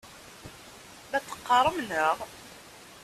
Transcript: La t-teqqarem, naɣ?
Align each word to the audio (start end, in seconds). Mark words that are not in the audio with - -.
La 1.11 1.19
t-teqqarem, 1.21 1.77
naɣ? 1.89 2.17